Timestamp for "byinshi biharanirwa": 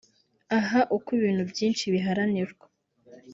1.51-2.65